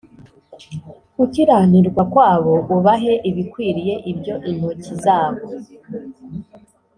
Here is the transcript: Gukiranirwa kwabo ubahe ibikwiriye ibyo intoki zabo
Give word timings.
Gukiranirwa 1.17 2.03
kwabo 2.11 2.53
ubahe 2.75 3.13
ibikwiriye 3.29 3.95
ibyo 4.11 4.35
intoki 4.49 4.93
zabo 5.03 5.45